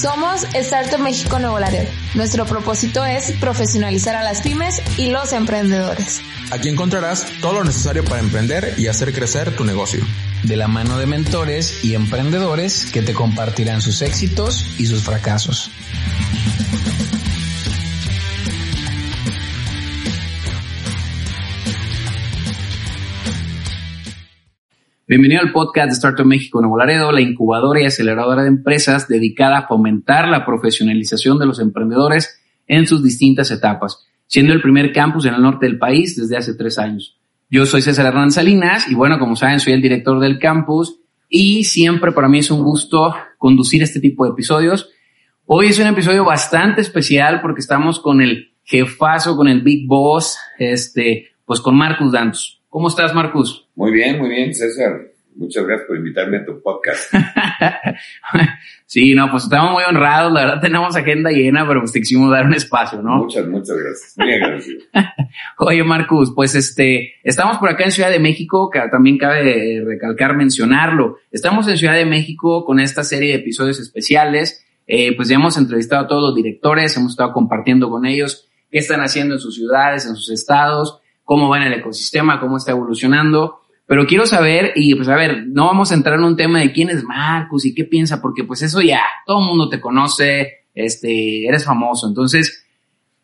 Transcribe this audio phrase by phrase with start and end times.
[0.00, 1.88] Somos Startup México Nuevo Laredo.
[2.14, 6.20] Nuestro propósito es profesionalizar a las pymes y los emprendedores.
[6.50, 10.04] Aquí encontrarás todo lo necesario para emprender y hacer crecer tu negocio.
[10.42, 15.70] De la mano de mentores y emprendedores que te compartirán sus éxitos y sus fracasos.
[25.06, 29.58] Bienvenido al podcast de Startup México Nuevo Laredo, la incubadora y aceleradora de empresas dedicada
[29.58, 35.26] a fomentar la profesionalización de los emprendedores en sus distintas etapas, siendo el primer campus
[35.26, 37.18] en el norte del país desde hace tres años.
[37.50, 40.98] Yo soy César Hernández Salinas y bueno, como saben, soy el director del campus
[41.28, 44.88] y siempre para mí es un gusto conducir este tipo de episodios.
[45.44, 50.38] Hoy es un episodio bastante especial porque estamos con el jefazo, con el Big Boss,
[50.58, 52.63] este, pues con Marcus Dantos.
[52.74, 53.68] ¿Cómo estás, Marcus?
[53.76, 55.00] Muy bien, muy bien, César.
[55.36, 57.14] Muchas gracias por invitarme a tu podcast.
[58.86, 60.32] sí, no, pues estamos muy honrados.
[60.32, 63.18] La verdad tenemos agenda llena, pero pues te quisimos dar un espacio, ¿no?
[63.18, 64.14] Muchas, muchas gracias.
[64.16, 64.80] Muy agradecido.
[65.58, 70.36] Oye, Marcus, pues este, estamos por acá en Ciudad de México, que también cabe recalcar
[70.36, 71.18] mencionarlo.
[71.30, 74.66] Estamos en Ciudad de México con esta serie de episodios especiales.
[74.88, 78.78] Eh, pues ya hemos entrevistado a todos los directores, hemos estado compartiendo con ellos qué
[78.78, 82.72] están haciendo en sus ciudades, en sus estados cómo va en el ecosistema, cómo está
[82.72, 83.60] evolucionando.
[83.86, 86.72] Pero quiero saber, y pues a ver, no vamos a entrar en un tema de
[86.72, 90.68] quién es Marcus y qué piensa, porque pues eso ya, todo el mundo te conoce,
[90.74, 92.08] este, eres famoso.
[92.08, 92.66] Entonces,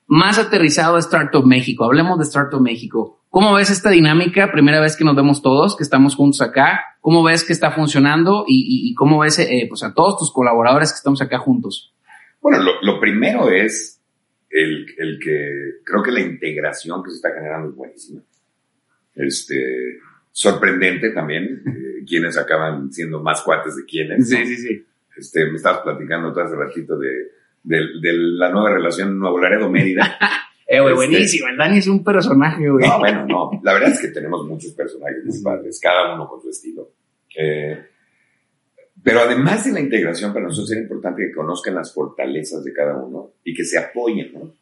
[0.06, 3.20] más aterrizado a Startup México, hablemos de Startup México.
[3.30, 4.50] ¿Cómo ves esta dinámica?
[4.50, 6.80] Primera vez que nos vemos todos, que estamos juntos acá.
[7.00, 8.44] ¿Cómo ves que está funcionando?
[8.46, 11.94] Y, cómo ves eh, pues a todos tus colaboradores que estamos acá juntos.
[12.42, 13.99] Bueno, lo, lo primero es
[14.50, 18.20] el, el, que creo que la integración que se está generando es buenísima.
[19.14, 19.98] Este,
[20.32, 24.28] sorprendente también, eh, quienes acaban siendo más cuates de quienes.
[24.28, 24.86] Sí, sí, sí.
[25.16, 27.30] Este, me estabas platicando todo hace ratito de,
[27.62, 30.18] de, la nueva relación Nuevo Laredo-Mérida.
[30.66, 31.48] eh, güey, este, buenísimo.
[31.48, 32.88] El Dani es un personaje, güey.
[32.88, 33.50] No, bueno, no.
[33.62, 36.90] La verdad es que tenemos muchos personajes principales, cada uno con su estilo.
[37.36, 37.89] Eh,
[39.02, 42.96] pero además de la integración, para nosotros era importante que conozcan las fortalezas de cada
[42.96, 44.54] uno y que se apoyen, ¿no?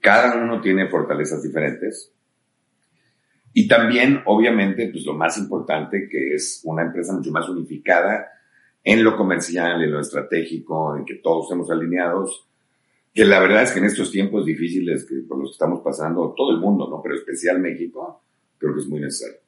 [0.00, 2.12] Cada uno tiene fortalezas diferentes.
[3.54, 8.28] Y también, obviamente, pues lo más importante, que es una empresa mucho más unificada
[8.82, 12.46] en lo comercial, en lo estratégico, en que todos estemos alineados,
[13.14, 16.34] que la verdad es que en estos tiempos difíciles que por los que estamos pasando,
[16.36, 17.00] todo el mundo, ¿no?
[17.00, 18.22] Pero especial México,
[18.58, 19.43] creo que es muy necesario.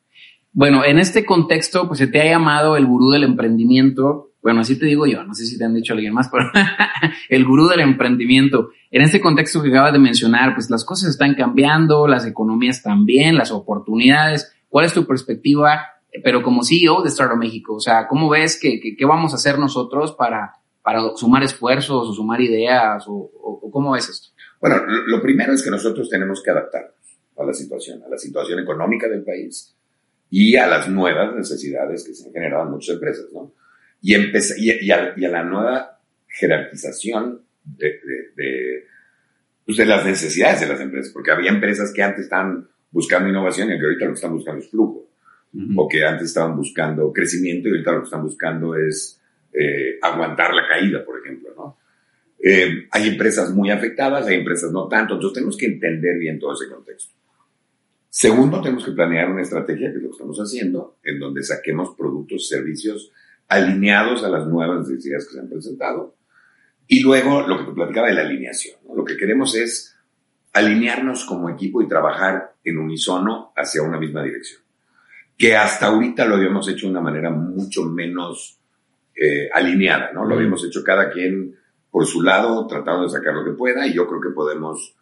[0.57, 4.31] Bueno, en este contexto, pues se te ha llamado el gurú del emprendimiento.
[4.41, 6.47] Bueno, así te digo yo, no sé si te han dicho alguien más, pero
[7.29, 8.71] el gurú del emprendimiento.
[8.91, 13.37] En este contexto que acabas de mencionar, pues las cosas están cambiando, las economías también,
[13.37, 14.51] las oportunidades.
[14.71, 15.79] ¿Cuál es tu perspectiva,
[16.25, 17.75] pero como CEO de Startup México?
[17.75, 22.15] O sea, ¿cómo ves que, qué vamos a hacer nosotros para, para sumar esfuerzos o
[22.15, 23.31] sumar ideas o,
[23.71, 24.29] cómo ves esto?
[24.59, 26.95] Bueno, lo primero es que nosotros tenemos que adaptarnos
[27.37, 29.76] a la situación, a la situación económica del país
[30.31, 33.53] y a las nuevas necesidades que se han generado en muchas empresas, ¿no?
[34.03, 38.01] Y, y, a, la nueva jerarquización de,
[38.37, 38.85] de,
[39.65, 43.73] pues de, las necesidades de las empresas, porque había empresas que antes estaban buscando innovación
[43.73, 45.09] y que ahorita lo que están buscando es flujo,
[45.75, 49.21] o que antes estaban buscando crecimiento y ahorita lo que están buscando es
[49.55, 51.79] eh, aguantar la caída, por ejemplo, ¿no?
[52.39, 56.53] Eh, hay empresas muy afectadas, hay empresas no tanto, entonces tenemos que entender bien todo
[56.53, 57.15] ese contexto.
[58.19, 61.95] Segundo, tenemos que planear una estrategia, que es lo que estamos haciendo, en donde saquemos
[61.95, 63.13] productos, servicios
[63.47, 66.17] alineados a las nuevas necesidades que se han presentado.
[66.89, 68.79] Y luego, lo que te platicaba de la alineación.
[68.97, 69.99] Lo que queremos es
[70.55, 74.63] alinearnos como equipo y trabajar en unisono hacia una misma dirección.
[75.37, 78.59] Que hasta ahorita lo habíamos hecho de una manera mucho menos
[79.15, 80.25] eh, alineada, ¿no?
[80.25, 81.55] Lo habíamos hecho cada quien
[81.91, 84.97] por su lado, tratando de sacar lo que pueda, y yo creo que podemos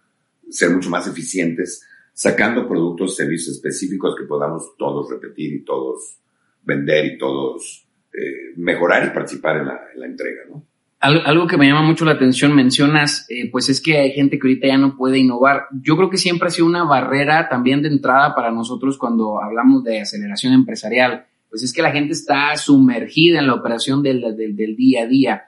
[0.51, 6.19] ser mucho más eficientes sacando productos, servicios específicos que podamos todos repetir y todos
[6.63, 10.65] vender y todos eh, mejorar y participar en la, entrega, ¿no?
[11.01, 14.47] Algo, que me llama mucho la atención, mencionas, eh, pues es que hay gente que
[14.47, 15.67] ahorita ya no puede innovar.
[15.83, 19.85] Yo creo que siempre ha sido una barrera también de entrada para nosotros cuando hablamos
[19.85, 21.27] de aceleración empresarial.
[21.51, 25.45] Pues es que la gente está sumergida en la operación del, del día a día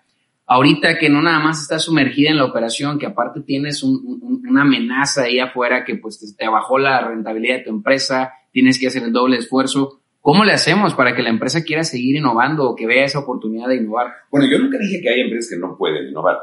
[0.46, 5.24] ahorita que no nada más estás sumergida en la operación, que aparte tienes una amenaza
[5.24, 9.12] ahí afuera que pues te, bajó la rentabilidad de tu empresa, tienes que hacer el
[9.12, 10.00] doble esfuerzo.
[10.20, 13.68] ¿Cómo le hacemos para que la empresa quiera seguir innovando o que vea esa oportunidad
[13.68, 14.12] de innovar?
[14.28, 16.36] Bueno, yo nunca dije que hay empresas que no pueden innovar.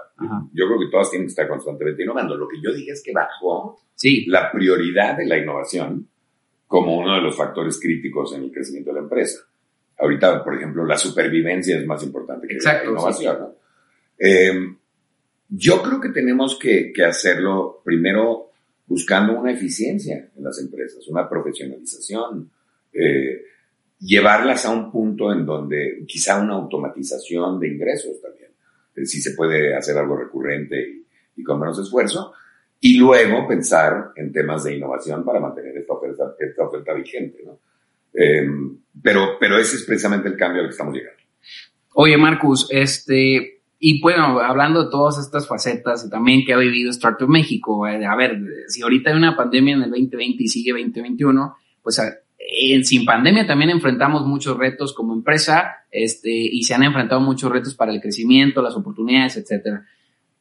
[0.54, 2.38] Yo creo que todas tienen que estar constantemente innovando.
[2.38, 4.26] Lo que yo dije es que bajó sí.
[4.28, 6.08] la prioridad de la innovación
[6.66, 9.42] como uno de los factores críticos en el crecimiento de la empresa.
[10.00, 13.38] Ahorita, por ejemplo, la supervivencia es más importante que la innovación.
[13.40, 13.63] ¿no?
[14.18, 14.54] Eh,
[15.56, 18.50] Yo creo que tenemos que, que hacerlo primero
[18.88, 22.50] buscando una eficiencia en las empresas, una profesionalización,
[22.92, 23.44] eh,
[24.00, 28.50] llevarlas a un punto en donde quizá una automatización de ingresos también,
[28.96, 31.06] eh, si se puede hacer algo recurrente y,
[31.38, 32.34] y, con menos esfuerzo,
[32.80, 37.60] y luego pensar en temas de innovación para mantener esta oferta, esta oferta vigente, ¿no?
[38.14, 38.46] Eh,
[39.02, 41.24] pero, pero ese es precisamente el cambio al que estamos llegando.
[41.94, 47.28] Oye, Marcus, este, y bueno, hablando de todas estas facetas también que ha vivido Startup
[47.28, 48.40] México, eh, a ver,
[48.70, 52.02] si ahorita hay una pandemia en el 2020 y sigue 2021, pues
[52.84, 57.76] sin pandemia también enfrentamos muchos retos como empresa, este, y se han enfrentado muchos retos
[57.76, 59.86] para el crecimiento, las oportunidades, etcétera.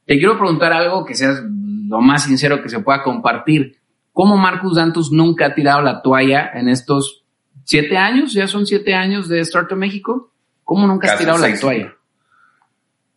[0.06, 3.76] Te quiero preguntar algo que seas lo más sincero que se pueda compartir.
[4.12, 7.24] ¿Cómo Marcus Dantus nunca ha tirado la toalla en estos
[7.64, 8.34] siete años?
[8.34, 10.30] ¿Ya son siete años de Startup México?
[10.62, 11.96] ¿Cómo nunca has tirado la toalla?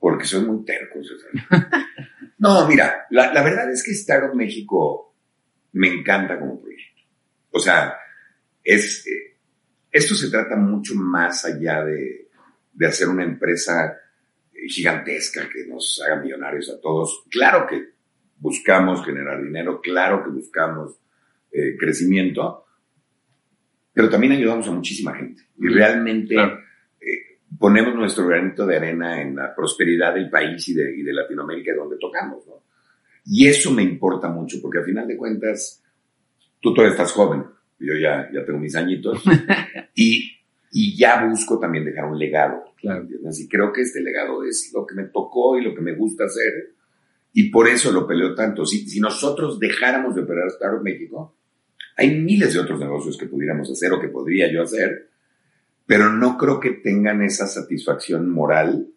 [0.05, 0.99] Porque soy muy terco,
[2.37, 5.15] no, mira, la, la, verdad es que Startup México
[5.71, 7.01] me encanta como proyecto.
[7.49, 7.97] O sea,
[8.63, 9.35] es, eh,
[9.91, 12.29] esto se trata mucho más allá de,
[12.71, 13.97] de hacer una empresa
[14.67, 17.23] gigantesca que nos haga millonarios a todos.
[17.31, 17.93] Claro que
[18.37, 20.99] buscamos generar dinero, claro que buscamos
[21.51, 22.63] eh, crecimiento,
[23.91, 25.41] pero también ayudamos a muchísima gente.
[25.57, 26.35] Y realmente
[27.65, 31.73] ponemos nuestro granito de arena en la prosperidad del país y de, y de Latinoamérica
[31.75, 32.45] donde tocamos.
[32.45, 32.61] ¿no?
[33.25, 35.81] Y eso me importa mucho, porque al final de cuentas,
[36.61, 37.43] tú todavía estás joven,
[37.79, 39.23] yo ya, ya tengo mis añitos,
[39.95, 40.31] y,
[40.73, 42.65] y ya busco también dejar un legado.
[42.77, 43.07] Claro.
[43.09, 46.25] Y creo que este legado es lo que me tocó y lo que me gusta
[46.25, 46.75] hacer
[47.33, 48.63] y por eso lo peleo tanto.
[48.63, 51.35] Si, si nosotros dejáramos de operar Startup México,
[51.97, 55.14] hay miles de otros negocios que pudiéramos hacer o que podría yo hacer,
[55.85, 58.87] pero no creo que tengan esa satisfacción moral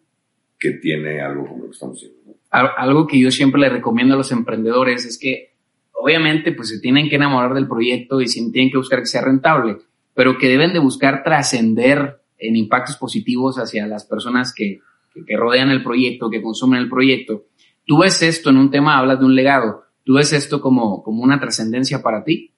[0.57, 2.19] que tiene algo como lo que estamos haciendo.
[2.49, 5.53] Algo que yo siempre le recomiendo a los emprendedores es que
[5.93, 9.77] obviamente pues se tienen que enamorar del proyecto y tienen que buscar que sea rentable,
[10.15, 14.79] pero que deben de buscar trascender en impactos positivos hacia las personas que,
[15.13, 17.45] que, que rodean el proyecto, que consumen el proyecto
[17.89, 21.23] ¿Tú ves esto en un tema, hablas de un legado, ¿tú ves esto como, como
[21.23, 22.51] una trascendencia para ti?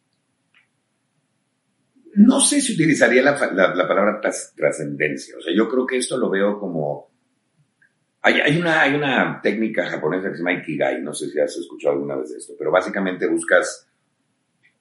[2.16, 4.20] No sé si utilizaría la, la, palabra
[4.56, 5.38] trascendencia.
[5.38, 7.10] O sea, yo creo que esto lo veo como...
[8.24, 11.96] Hay, una, hay una técnica japonesa que se llama Ikigai, no sé si has escuchado
[11.96, 13.88] alguna vez de esto, pero básicamente buscas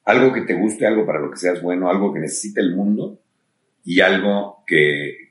[0.05, 3.19] algo que te guste, algo para lo que seas bueno, algo que necesite el mundo
[3.83, 5.29] y algo que,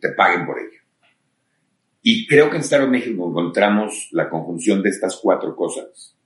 [0.00, 0.80] te paguen por ello.
[2.02, 6.16] Y creo que en Startup México encontramos la conjunción de estas cuatro cosas.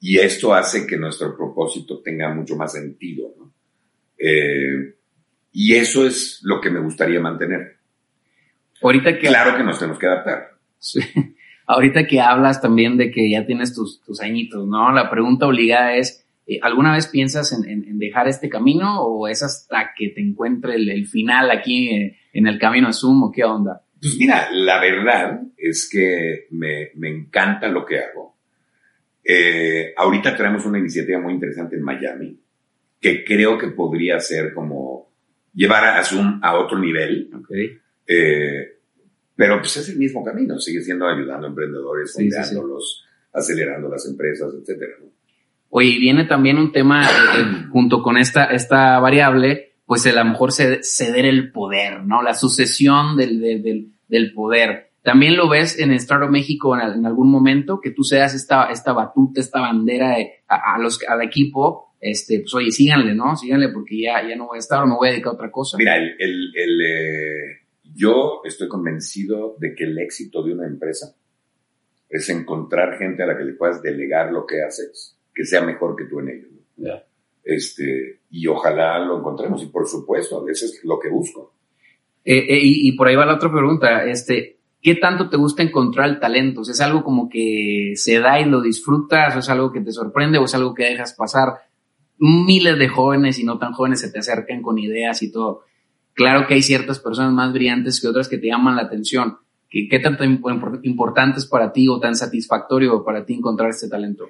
[0.00, 3.32] Y esto hace que nuestro propósito tenga mucho más sentido.
[3.38, 3.52] ¿no?
[4.18, 4.94] Eh,
[5.52, 7.76] y eso es lo que me gustaría mantener.
[8.82, 9.28] Ahorita que...
[9.28, 10.50] Claro que nos tenemos que adaptar.
[10.78, 11.00] Sí.
[11.66, 14.92] Ahorita que hablas también de que ya tienes tus, tus añitos, ¿no?
[14.92, 19.42] La pregunta obligada es, eh, ¿alguna vez piensas en, en, dejar este camino o es
[19.42, 23.32] hasta que te encuentre el, el final aquí eh, en el camino a Zoom o
[23.32, 23.82] qué onda?
[23.98, 28.36] Pues mira, la verdad es que me, me encanta lo que hago.
[29.24, 32.43] Eh, ahorita tenemos una iniciativa muy interesante en Miami
[33.04, 35.10] que creo que podría ser como
[35.52, 37.30] llevar a Zoom a otro nivel.
[37.42, 37.76] Okay.
[38.06, 38.78] Eh,
[39.36, 42.56] pero pues es el mismo camino, sigue siendo ayudando a emprendedores, sí, sí, sí.
[43.30, 44.92] acelerando las empresas, etcétera.
[45.02, 45.10] ¿no?
[45.68, 50.50] Oye, viene también un tema eh, junto con esta, esta variable, pues a lo mejor
[50.52, 52.22] ceder el poder, ¿no?
[52.22, 54.92] La sucesión del, del, del poder.
[55.02, 58.94] También lo ves en Startup México en, en, algún momento, que tú seas esta, esta
[58.94, 63.34] batuta, esta bandera de, a, a, los, al equipo, este, pues oye, síganle, ¿no?
[63.34, 65.50] Síganle porque ya, ya no voy a estar o me voy a dedicar a otra
[65.50, 65.78] cosa.
[65.78, 67.60] Mira, el, el, el eh,
[67.94, 71.16] yo estoy convencido de que el éxito de una empresa
[72.10, 75.96] es encontrar gente a la que le puedas delegar lo que haces, que sea mejor
[75.96, 76.48] que tú en ello.
[76.76, 76.84] ¿no?
[76.84, 77.04] Yeah.
[77.42, 81.54] Este, y ojalá lo encontremos, y por supuesto, eso es lo que busco.
[82.22, 85.62] Eh, eh, y, y, por ahí va la otra pregunta, este, ¿qué tanto te gusta
[85.62, 86.60] encontrar el talento?
[86.60, 89.36] ¿Es algo como que se da y lo disfrutas?
[89.36, 90.36] ¿O es algo que te sorprende?
[90.36, 91.54] ¿O es algo que dejas pasar?
[92.18, 95.64] Miles de jóvenes y no tan jóvenes se te acercan con ideas y todo.
[96.14, 99.38] Claro que hay ciertas personas más brillantes que otras que te llaman la atención.
[99.68, 104.28] ¿Qué, qué tanto importante es para ti o tan satisfactorio para ti encontrar este talento?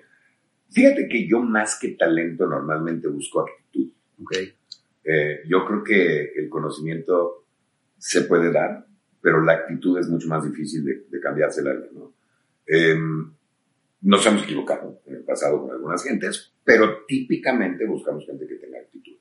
[0.71, 3.93] Fíjate que yo más que talento normalmente busco actitud.
[4.23, 4.53] Okay.
[5.05, 7.45] Eh, yo creo que el conocimiento
[7.99, 8.87] se puede dar,
[9.21, 12.15] pero la actitud es mucho más difícil de, de cambiársela, ¿no?
[12.67, 12.97] Eh,
[14.01, 18.79] nos hemos equivocado en el pasado con algunas gentes, pero típicamente buscamos gente que tenga
[18.79, 19.13] actitud.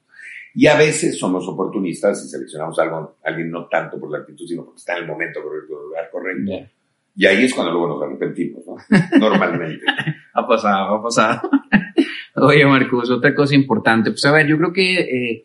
[0.55, 4.45] Y a veces somos oportunistas y seleccionamos a algo, alguien no tanto por la actitud,
[4.47, 6.43] sino porque está en el momento correcto, en el lugar correcto.
[6.45, 6.71] Yeah.
[7.15, 8.75] Y ahí es cuando luego nos arrepentimos, ¿no?
[9.19, 9.85] Normalmente.
[10.33, 11.49] ha pasado, ha pasado.
[12.35, 14.11] Oye, Marcos, otra cosa importante.
[14.11, 15.43] Pues a ver, yo creo que eh,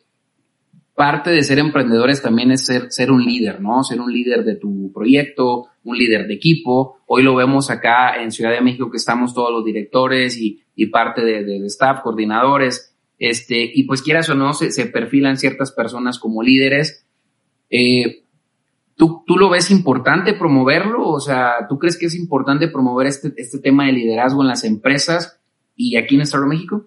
[0.94, 3.84] parte de ser emprendedores también es ser, ser un líder, ¿no?
[3.84, 7.00] Ser un líder de tu proyecto, un líder de equipo.
[7.06, 10.86] Hoy lo vemos acá en Ciudad de México que estamos todos los directores y, y
[10.86, 12.94] parte de, de, staff, coordinadores.
[13.18, 17.04] Este, y pues quieras o no, se, se perfilan ciertas personas como líderes.
[17.68, 18.22] Eh,
[18.94, 21.08] ¿Tú, ¿Tú lo ves importante promoverlo?
[21.08, 24.62] O sea, ¿tú crees que es importante promover este, este tema de liderazgo en las
[24.62, 25.40] empresas
[25.74, 26.86] y aquí en Estado de México?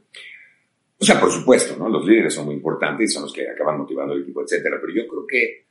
[0.98, 1.90] O sea, por supuesto, ¿no?
[1.90, 4.78] Los líderes son muy importantes y son los que acaban motivando al equipo, etcétera.
[4.80, 5.66] Pero yo creo que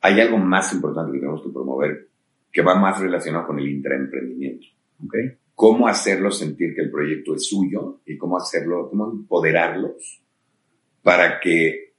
[0.00, 2.08] hay algo más importante que tenemos que promover
[2.50, 4.66] que va más relacionado con el intraemprendimiento.
[5.04, 5.36] Okay.
[5.58, 10.22] Cómo hacerlos sentir que el proyecto es suyo y cómo hacerlo, cómo empoderarlos
[11.02, 11.94] para que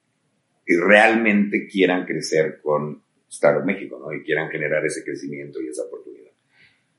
[0.66, 4.14] realmente quieran crecer con Startup México, ¿no?
[4.14, 6.32] Y quieran generar ese crecimiento y esa oportunidad.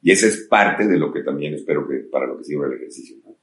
[0.02, 2.74] Y esa es parte de lo que también espero que para lo que sirva el
[2.74, 3.36] ejercicio, ¿no?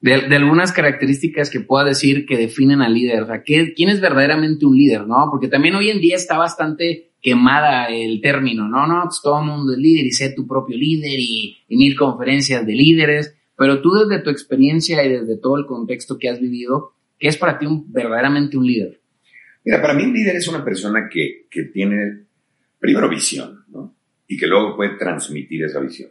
[0.00, 3.90] De, de, algunas características que pueda decir que definen al líder, o sea, ¿qué, ¿quién
[3.90, 5.28] es verdaderamente un líder, no?
[5.30, 9.46] Porque también hoy en día está bastante quemada el término, no, no, pues todo el
[9.46, 13.80] mundo es líder y sé tu propio líder y, y mil conferencias de líderes, pero
[13.80, 17.58] tú desde tu experiencia y desde todo el contexto que has vivido, ¿qué es para
[17.58, 19.00] ti un, verdaderamente un líder?
[19.64, 22.26] Mira, para mí un líder es una persona que, que tiene
[22.78, 23.96] primero visión, ¿no?
[24.28, 26.10] Y que luego puede transmitir esa visión.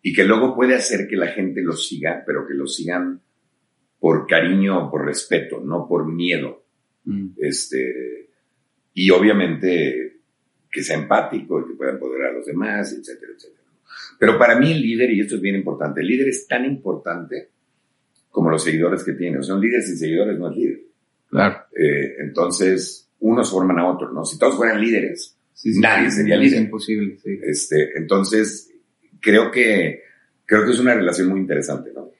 [0.00, 3.20] Y que luego puede hacer que la gente lo siga, pero que lo sigan
[4.00, 6.64] por cariño o por respeto, no por miedo.
[7.04, 7.32] Mm.
[7.36, 8.30] Este,
[8.94, 10.11] y obviamente
[10.72, 13.62] que sea empático y que pueda empoderar a los demás, etcétera, etcétera.
[14.18, 17.50] Pero para mí el líder, y esto es bien importante, el líder es tan importante
[18.30, 19.38] como los seguidores que tiene.
[19.38, 20.80] O sea, un líder sin seguidores no es líder.
[21.28, 21.66] Claro.
[21.76, 24.24] Eh, entonces, unos forman a otros, ¿no?
[24.24, 26.58] Si todos fueran líderes, sí, sí, nadie sería líder.
[26.58, 27.38] Es imposible, sí.
[27.42, 28.70] Este, entonces,
[29.20, 30.02] creo que,
[30.46, 32.10] creo que es una relación muy interesante, ¿no?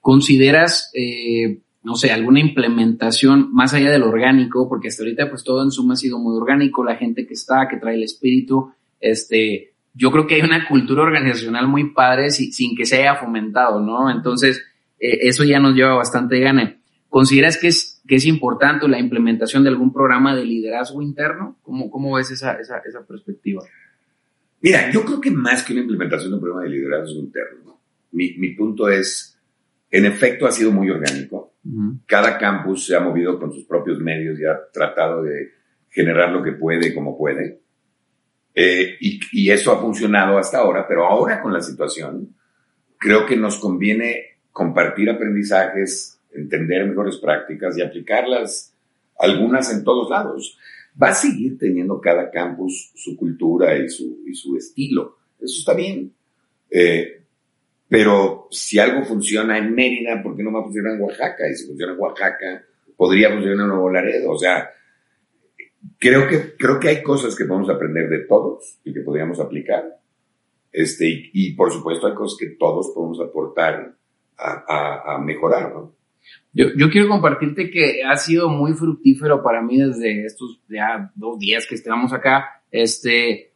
[0.00, 4.68] ¿Consideras, eh, no sé, alguna implementación más allá del orgánico?
[4.68, 7.68] Porque hasta ahorita, pues todo en suma ha sido muy orgánico, la gente que está,
[7.70, 12.74] que trae el espíritu, este, yo creo que hay una cultura organizacional muy padre sin,
[12.74, 14.10] que se haya fomentado, ¿no?
[14.10, 14.64] Entonces,
[14.98, 16.76] eh, eso ya nos lleva bastante gana.
[17.08, 21.56] ¿Consideras que es, que es importante la implementación de algún programa de liderazgo interno?
[21.62, 23.62] ¿Cómo, cómo ves esa, esa, esa perspectiva?
[24.60, 27.78] Mira, yo creo que más que una implementación de un programa de liderazgo interno,
[28.10, 29.38] mi, mi punto es,
[29.88, 31.52] en efecto ha sido muy orgánico.
[32.06, 35.50] Cada campus se ha movido con sus propios medios y ha tratado de
[35.90, 37.60] generar lo que puede como puede.
[38.54, 42.34] Eh, y, eso ha funcionado hasta ahora, pero ahora con la situación,
[42.98, 48.74] creo que nos conviene compartir aprendizajes, entender mejores prácticas y aplicarlas,
[49.18, 50.58] algunas en todos lados.
[51.00, 55.18] Va a seguir teniendo cada campus su cultura y su, y su estilo.
[55.38, 56.14] Eso está bien.
[56.70, 57.25] Eh,
[57.88, 61.48] pero si algo funciona en Mérida, ¿por qué no va a funcionar en Oaxaca?
[61.48, 62.64] Y si funciona en Oaxaca,
[62.96, 64.32] podría funcionar en Nuevo Laredo.
[64.32, 64.70] O sea,
[65.98, 69.84] creo que, creo que hay cosas que podemos aprender de todos y que podríamos aplicar.
[70.72, 73.94] Este, y, y por supuesto hay cosas que todos podemos aportar
[74.36, 75.94] a, a, a mejorar, ¿no?
[76.52, 81.38] Yo, yo, quiero compartirte que ha sido muy fructífero para mí desde estos ya dos
[81.38, 82.62] días que estamos acá.
[82.70, 83.52] Este,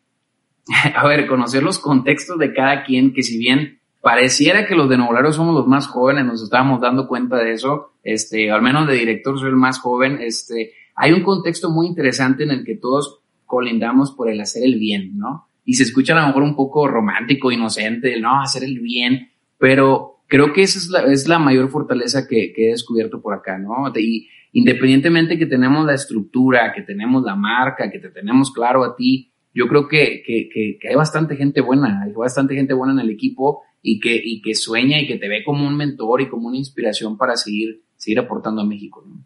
[0.94, 4.96] a ver, conocer los contextos de cada quien, que si bien pareciera que los de
[4.96, 8.94] Nuevo somos los más jóvenes, nos estábamos dando cuenta de eso, este, al menos de
[8.94, 13.20] director soy el más joven, este, hay un contexto muy interesante en el que todos
[13.46, 15.48] colindamos por el hacer el bien, ¿no?
[15.64, 19.30] Y se escucha a lo mejor un poco romántico, inocente, el no, hacer el bien,
[19.58, 23.34] pero creo que esa es la, es la mayor fortaleza que, que, he descubierto por
[23.34, 23.92] acá, ¿no?
[23.96, 28.96] Y independientemente que tenemos la estructura, que tenemos la marca, que te tenemos claro a
[28.96, 33.00] ti, yo creo que, que, que, hay bastante gente buena, hay bastante gente buena en
[33.00, 36.28] el equipo y que, y que sueña y que te ve como un mentor y
[36.28, 39.24] como una inspiración para seguir, seguir aportando a México, ¿no?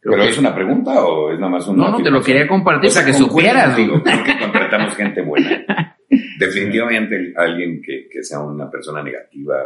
[0.00, 2.46] ¿Pero que, es una pregunta o es nada más una No, no, te lo quería
[2.46, 3.74] compartir o sea, para que supieras.
[3.74, 5.96] Digo, que contratamos gente buena.
[6.38, 9.62] Definitivamente alguien que, que sea una persona negativa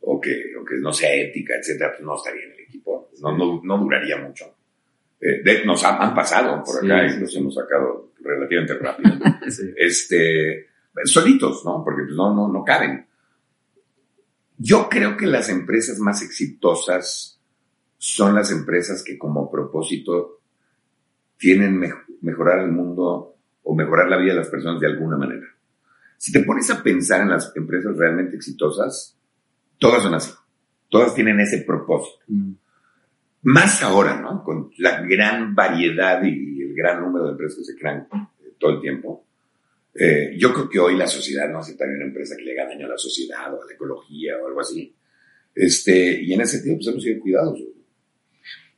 [0.00, 3.10] o que, o que no sea ética, etcétera, pues no estaría en el equipo.
[3.20, 4.46] No, no, no duraría mucho.
[5.20, 7.38] Eh, de, nos han, han, pasado por acá sí, y los sí.
[7.38, 9.12] hemos sacado relativamente rápido.
[9.48, 9.70] sí.
[9.76, 10.66] Este,
[11.04, 11.82] solitos, ¿no?
[11.84, 13.06] Porque pues, no, no, no caben.
[14.64, 17.40] Yo creo que las empresas más exitosas
[17.98, 20.40] son las empresas que como propósito
[21.36, 25.46] tienen me mejorar el mundo o mejorar la vida de las personas de alguna manera.
[26.16, 29.18] Si te pones a pensar en las empresas realmente exitosas,
[29.78, 30.32] todas son así.
[30.88, 32.24] Todas tienen ese propósito.
[32.28, 32.52] Mm.
[33.42, 34.44] Más ahora, ¿no?
[34.44, 38.06] Con la gran variedad y el gran número de empresas que se crean
[38.60, 39.26] todo el tiempo.
[39.94, 42.86] Eh, yo creo que hoy la sociedad no aceptaría una empresa que le haga daño
[42.86, 44.94] a la sociedad o a la ecología o algo así.
[45.54, 47.58] Este, y en ese sentido, pues hemos sido cuidados.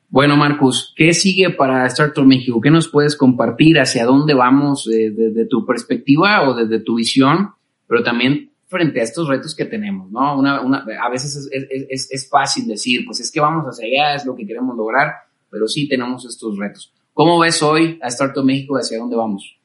[0.09, 2.61] Bueno, Marcus, ¿qué sigue para Startup México?
[2.61, 3.78] ¿Qué nos puedes compartir?
[3.78, 7.50] ¿Hacia dónde vamos desde eh, tu perspectiva o desde tu visión?
[7.88, 10.38] Pero también frente a estos retos que tenemos, ¿no?
[10.38, 10.56] Una,
[11.02, 14.35] a veces es, es, es, fácil decir, pues es que vamos hacia allá, es lo
[14.35, 15.12] que queremos lograr,
[15.50, 16.92] pero sí tenemos estos retos.
[17.12, 18.76] ¿Cómo ves hoy a Startup México?
[18.76, 19.59] ¿Hacia dónde vamos?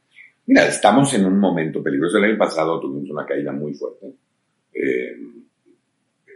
[0.49, 2.17] Mira, estamos en un momento peligroso.
[2.17, 4.07] El año pasado tuvimos una caída muy fuerte.
[4.73, 5.15] Eh,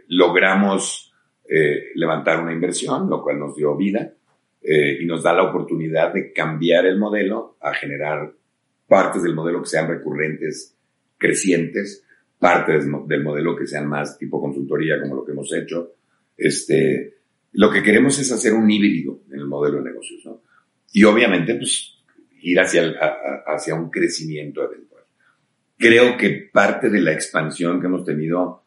[0.06, 1.12] logramos
[1.44, 4.14] eh, levantar una inversión, lo cual nos dio vida
[4.62, 8.32] eh, y nos da la oportunidad de cambiar el modelo a generar
[8.86, 10.76] partes del modelo que sean recurrentes,
[11.18, 12.06] crecientes,
[12.38, 15.94] partes del modelo que sean más tipo consultoría, como lo que hemos hecho.
[16.36, 17.16] Este,
[17.54, 20.40] lo que queremos es hacer un híbrido en el modelo de negocios, ¿no?
[20.92, 21.93] Y obviamente, pues,
[22.44, 22.82] ir hacia,
[23.46, 25.04] hacia un crecimiento eventual.
[25.76, 28.62] Creo que parte de la expansión que hemos tenido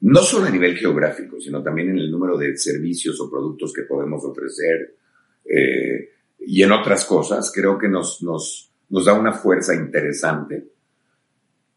[0.00, 3.82] no solo a nivel geográfico, sino también en el número de servicios o productos que
[3.82, 4.96] podemos ofrecer
[5.44, 10.64] eh, y en otras cosas, creo que nos, nos, nos da una fuerza interesante,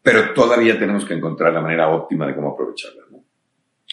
[0.02, 3.02] pero todavía tenemos que encontrar la manera óptima de cómo aprovecharla.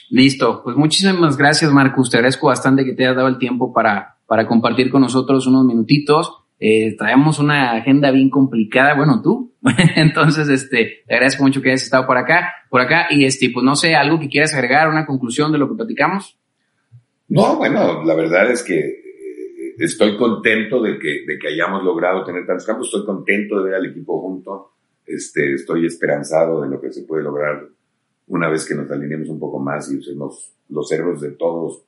[0.10, 4.18] Listo, pues muchísimas gracias Marcus, te agradezco bastante que te hayas dado el tiempo para,
[4.26, 6.43] para compartir con nosotros unos minutitos.
[6.66, 9.54] Eh, traemos una agenda bien complicada, bueno, tú.
[9.98, 13.66] Entonces, este, te agradezco mucho que hayas estado por acá, por acá, y este, pues
[13.66, 16.40] no sé, algo que quieras agregar, una conclusión de lo que platicamos.
[17.28, 22.24] No, bueno, la verdad es que eh, estoy contento de que, de que hayamos logrado
[22.24, 24.72] tener tantos campos, estoy contento de ver al equipo junto,
[25.06, 27.62] este, estoy esperanzado de lo que se puede lograr
[28.28, 31.84] una vez que nos alineemos un poco más y usemos los cerebros de todos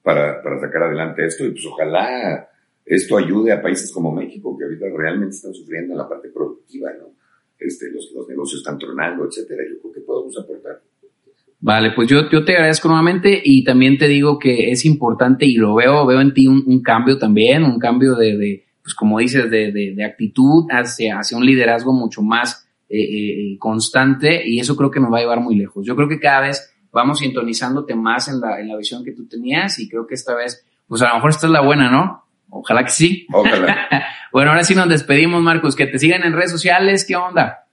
[0.00, 2.50] para, para sacar adelante esto, y pues ojalá
[2.84, 6.90] esto ayude a países como México, que ahorita realmente están sufriendo en la parte productiva,
[6.98, 7.12] ¿no?
[7.58, 9.62] Este, los, los negocios están tronando, etcétera.
[9.68, 10.82] Yo creo que podemos aportar.
[11.60, 15.54] Vale, pues yo, yo te agradezco nuevamente y también te digo que es importante y
[15.54, 19.48] lo veo, veo en ti un, cambio también, un cambio de, de pues como dices,
[19.48, 24.90] de, de, actitud hacia, hacia un liderazgo mucho más eh, eh, constante y eso creo
[24.90, 25.86] que nos va a llevar muy lejos.
[25.86, 29.28] Yo creo que cada vez vamos sintonizándote más en la, en la visión que tú
[29.28, 32.21] tenías y creo que esta vez, pues a lo mejor esta es la buena, ¿no?
[32.52, 33.26] Ojalá que sí.
[33.32, 33.88] Ojalá.
[34.32, 35.74] bueno, ahora sí nos despedimos, Marcos.
[35.74, 37.04] Que te sigan en redes sociales.
[37.06, 37.66] ¿Qué onda?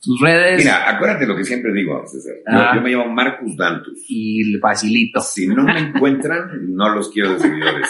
[0.00, 0.58] Tus redes.
[0.58, 2.34] Mira, acuérdate lo que siempre digo, César.
[2.46, 2.72] Ah.
[2.74, 3.98] Yo, me llamo Marcus Dantus.
[4.08, 5.20] Y facilito.
[5.20, 7.88] Si no me encuentran, no los quiero de seguidores.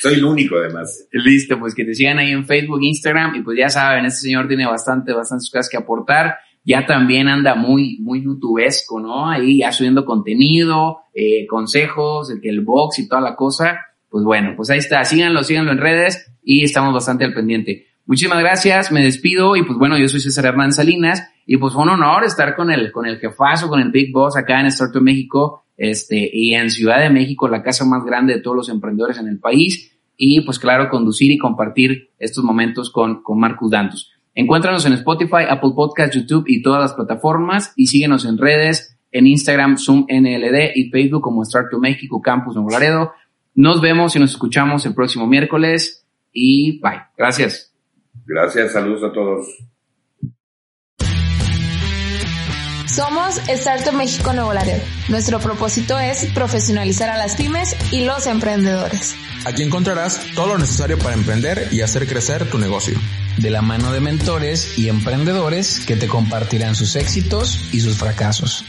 [0.00, 1.08] Soy el único, además.
[1.12, 3.34] Listo, pues que te sigan ahí en Facebook, Instagram.
[3.34, 6.36] Y pues ya saben, este señor tiene bastante, bastantes cosas que aportar.
[6.62, 9.30] Ya también anda muy, muy youtubesco, ¿no?
[9.30, 13.80] Ahí ya subiendo contenido, eh, consejos, el, el box y toda la cosa
[14.12, 17.86] pues bueno, pues ahí está, síganlo, síganlo en redes y estamos bastante al pendiente.
[18.04, 21.82] Muchísimas gracias, me despido y pues bueno, yo soy César Hernán Salinas y pues fue
[21.82, 25.02] un honor estar con el, con el jefazo, con el Big Boss acá en Startup
[25.02, 29.18] México, este, y en Ciudad de México, la casa más grande de todos los emprendedores
[29.18, 34.12] en el país y pues claro, conducir y compartir estos momentos con, con Marcus Dantus.
[34.34, 39.26] Encuéntranos en Spotify, Apple Podcast, YouTube y todas las plataformas y síguenos en redes, en
[39.26, 43.12] Instagram, Zoom NLD y Facebook como Startup México Campus Nuevo Laredo.
[43.54, 47.02] Nos vemos y nos escuchamos el próximo miércoles y bye.
[47.16, 47.72] Gracias.
[48.26, 49.46] Gracias, saludos a todos.
[52.86, 54.82] Somos Startup México Nuevo Laredo.
[55.08, 59.14] Nuestro propósito es profesionalizar a las pymes y los emprendedores.
[59.46, 62.98] Aquí encontrarás todo lo necesario para emprender y hacer crecer tu negocio.
[63.38, 68.62] De la mano de mentores y emprendedores que te compartirán sus éxitos y sus fracasos.